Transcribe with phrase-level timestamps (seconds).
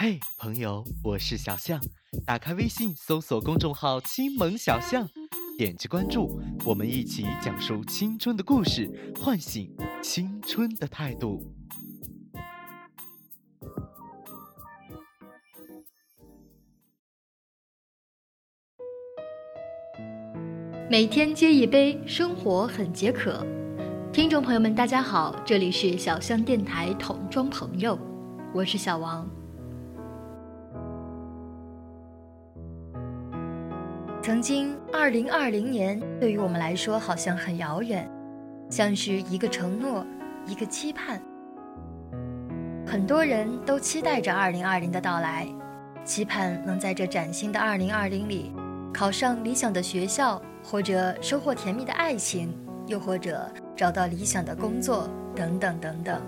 [0.00, 1.80] 嘿，朋友，我是小象。
[2.24, 5.08] 打开微信，搜索公众号“青萌小象”，
[5.58, 11.42] 点击关注，我们一起讲述青春的故事，唤醒青春的态度。
[20.88, 23.44] 每天接一杯，生活很解渴。
[24.12, 27.98] 听众朋友们，大家好，这里是小象电台桶装朋友，
[28.54, 29.28] 我是小王。
[34.28, 38.06] 曾经，二零二零年对于我们来说好像很遥远，
[38.68, 40.04] 像是一个承诺，
[40.46, 41.18] 一个期盼。
[42.86, 45.48] 很多人都期待着二零二零的到来，
[46.04, 48.52] 期盼能在这崭新的二零二零里
[48.92, 52.54] 考上理想的学校，或者收获甜蜜的爱情，
[52.86, 56.20] 又或者找到理想的工作，等等等等。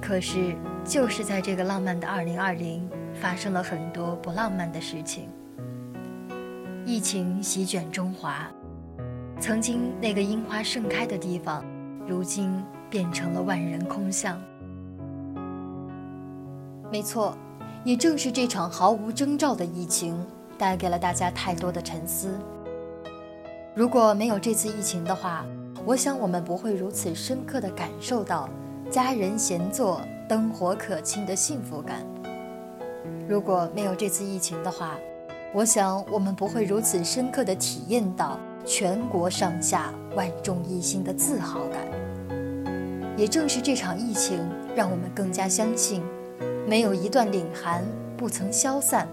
[0.00, 5.28] 可是，就是在这个浪漫的二零二零，发生了很多不浪漫的事情。
[6.88, 8.50] 疫情席卷中华，
[9.38, 11.62] 曾经那个樱花盛开的地方，
[12.06, 14.40] 如今变成了万人空巷。
[16.90, 17.36] 没错，
[17.84, 20.18] 也正是这场毫无征兆的疫情，
[20.56, 22.30] 带给了大家太多的沉思。
[23.74, 25.44] 如果没有这次疫情的话，
[25.84, 28.48] 我想我们不会如此深刻地感受到
[28.90, 31.98] 家人闲坐、灯火可亲的幸福感。
[33.28, 34.96] 如果没有这次疫情的话，
[35.54, 41.80] 我想，我们不会如此深刻地体验到全国上下万众一心的自豪感。
[43.16, 44.38] 也正是这场疫情，
[44.76, 46.02] 让我们更加相信，
[46.66, 47.82] 没有一段凛寒
[48.16, 49.08] 不曾消散，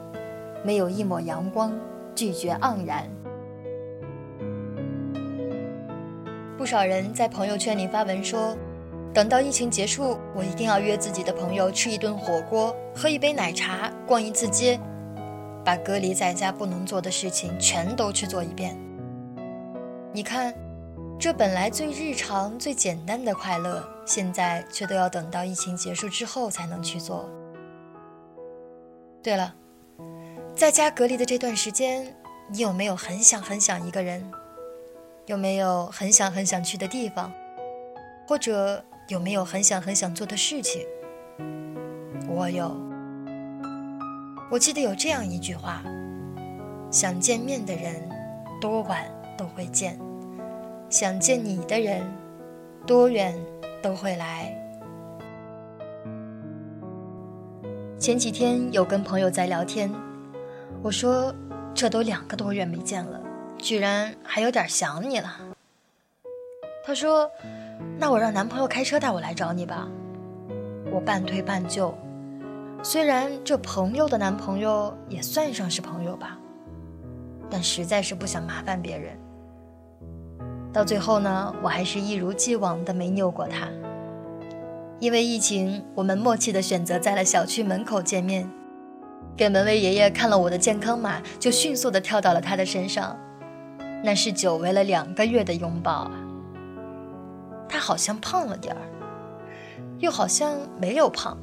[0.62, 1.72] 没有一抹阳光
[2.14, 3.10] 拒绝盎然。
[6.58, 8.56] 不少人在朋友圈里发文说，
[9.14, 14.78] 等到疫情结束，我一定要约自己的朋友吃一顿火锅，喝一杯奶茶，逛一次街。
[15.66, 18.78] 把隔离在家不能做的事情全都去做一遍。
[20.14, 20.54] 你看，
[21.20, 27.28] 这本来最日常、最简单的快乐，现在却都要等到疫情结束之后才能去做。
[29.24, 29.56] 对了，
[30.56, 32.16] 在家隔离的这段时间，
[32.48, 34.32] 你有没有很想很想一个人？
[35.26, 37.34] 有没有很想很想去的地方？
[38.28, 40.86] 或者有没有很想很想做的事情？
[42.30, 42.95] 我有。
[44.52, 45.82] 我记得有这样一句话：
[46.92, 48.08] 想见面的人，
[48.62, 49.04] 多晚
[49.36, 49.98] 都会见；
[50.90, 52.04] 想见你的人，
[52.86, 53.36] 多远
[53.82, 54.56] 都会来。
[57.98, 59.92] 前几天有跟朋友在聊天，
[60.84, 61.34] 我说
[61.74, 63.20] 这都两个多月没见了，
[63.58, 65.40] 居然还有点想你了。
[66.86, 67.30] 他说
[67.98, 69.88] ：“那我让男朋友开车带我来找你吧。”
[70.94, 71.98] 我半推半就。
[72.88, 76.38] 虽然这朋友的男朋友也算上是朋友吧，
[77.50, 79.18] 但实在是不想麻烦别人。
[80.72, 83.68] 到最后呢，我还是一如既往的没拗过他。
[85.00, 88.48] 因为疫情，我们默契的选择在了小区门口见面。
[89.36, 93.18] 给门卫爷爷看了我的健康码，就迅速的跳到了他的身上。
[94.04, 96.12] 那是久违了两个月的拥抱啊。
[97.68, 98.82] 他好像胖了点儿，
[99.98, 101.36] 又好像没有胖。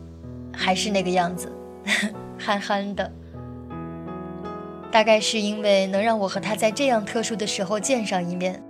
[0.53, 1.53] 还是那个样子，
[2.39, 3.11] 憨憨的。
[4.91, 8.63] 大概是因为能让我和他在这样特殊的时候见上一面，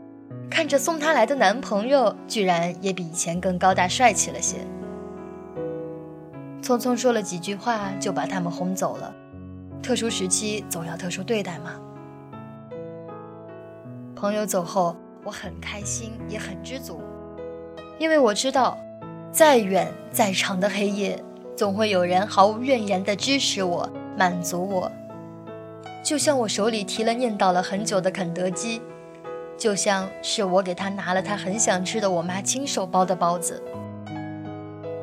[0.49, 4.59] 看着送他来的男朋友，居然也比以前更高大帅气了些。
[6.63, 9.13] 匆匆说了几句话，就把他们轰走了。
[9.83, 11.73] 特殊时期总要特殊对待嘛。
[14.15, 14.95] 朋友走后，
[15.25, 17.01] 我很开心，也很知足，
[17.99, 18.79] 因为我知道，
[19.33, 21.21] 再远再长的黑夜。
[21.55, 24.91] 总会有人毫无怨言地支持我、满足我，
[26.03, 28.81] 就像我手里提了念叨了很久的肯德基，
[29.59, 33.63] 就像是我给他拿了他很想吃的我妈亲手包的包子。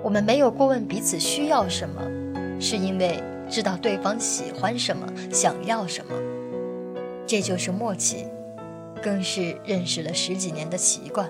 [0.04, 2.02] 我们没有过问彼此需要什么，
[2.60, 6.14] 是因为知道对方喜欢什么、想要什么，
[7.28, 8.26] 这就是默契，
[9.04, 11.30] 更是认识了十几年的习惯。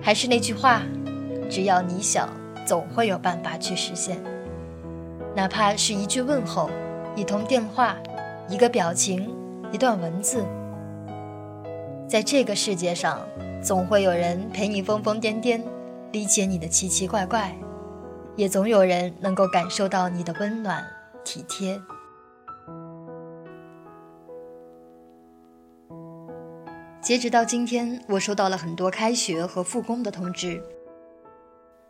[0.00, 0.82] 还是那句话，
[1.50, 2.28] 只要你想。
[2.68, 4.22] 总会有办法去实现，
[5.34, 6.68] 哪怕是一句问候、
[7.16, 7.96] 一通电话、
[8.46, 9.34] 一个表情、
[9.72, 10.44] 一段文字。
[12.06, 13.26] 在这个世界上，
[13.62, 15.62] 总会有人陪你疯疯癫癫，
[16.12, 17.56] 理解你的奇奇怪怪，
[18.36, 20.84] 也总有人能够感受到你的温暖
[21.24, 21.80] 体贴。
[27.00, 30.62] 截止到今天，我收到了很多开学和复工的通知。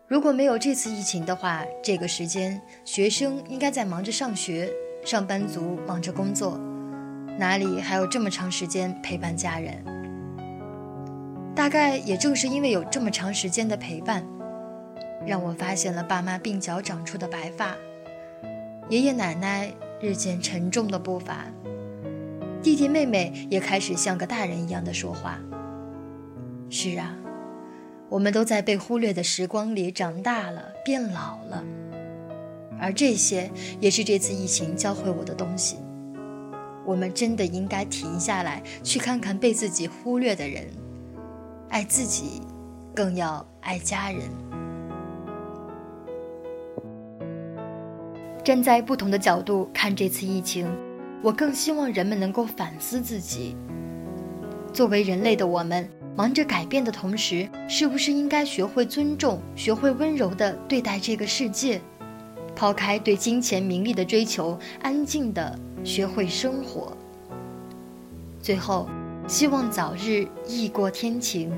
[0.08, 4.72] 如果没有这次疫情的话，这个时间学生应该在忙着上学，
[5.04, 6.58] 上班族忙着工作，
[7.38, 9.84] 哪里还有这么长时间陪伴家人？
[11.54, 14.26] 大概也正是因为有这么长时间的陪伴，
[15.26, 17.76] 让我发现了爸妈鬓角长出的白发，
[18.88, 19.70] 爷爷奶奶
[20.00, 21.44] 日渐沉重的步伐。
[22.62, 25.38] 弟弟妹妹也开始像个大人一样的说话。
[26.70, 27.14] 是啊，
[28.08, 31.64] 我们都在被忽略的时光里长大了，变老了。
[32.80, 33.50] 而这些
[33.80, 35.76] 也是这次疫情教会我的东西。
[36.86, 40.64] 我们真的应该停下来，去看看被自己忽略的人，
[41.68, 42.40] 爱自己，
[42.94, 44.22] 更要爱家人。
[48.42, 50.66] 站在不同的角度看这次疫情。
[51.20, 53.56] 我更希望人们能够反思自己。
[54.72, 55.86] 作为人类的我们，
[56.18, 61.80] 忙着改变的同时，是不是应该学会尊重，学会温柔地对待这个世界？
[62.56, 66.92] 抛开对金钱名利的追求，安静地学会生活。
[68.42, 68.88] 最后，
[69.28, 71.52] 希望早日异过天晴，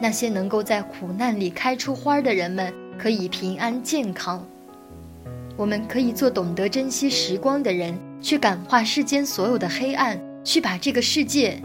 [0.00, 4.44] 那些能够在苦难里开出花的人们，可以平安健康。
[5.56, 7.96] 我们可以做懂得珍惜时光的人。
[8.20, 11.62] 去感化世间所有的黑暗，去把这个世界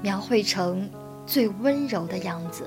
[0.00, 0.88] 描绘成
[1.28, 2.64] 最温柔的样子。